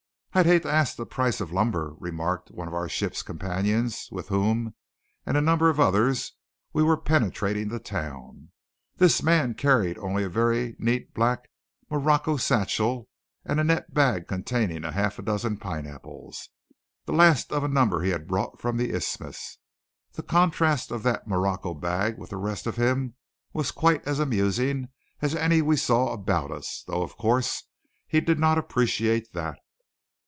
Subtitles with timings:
[0.33, 4.29] "I'd hate to ask the price of lumber," remarked one of our ship's companions, with
[4.29, 4.75] whom
[5.25, 6.31] and a number of others
[6.71, 8.53] we were penetrating the town.
[8.95, 11.49] This man carried only a very neat black
[11.89, 13.09] morocco satchel
[13.43, 16.47] and a net bag containing a half dozen pineapples,
[17.03, 19.57] the last of a number he had brought from the Isthmus.
[20.13, 23.15] The contrast of that morocco bag with the rest of him
[23.51, 24.87] was quite as amusing
[25.21, 27.65] as any we saw about us; though, of course,
[28.07, 29.59] he did not appreciate that.